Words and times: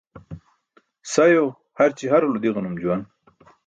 Sayo 1.11 1.45
harci 1.77 2.05
harulo 2.11 2.37
di̇ġanum 2.43 2.75
juwan. 2.81 3.01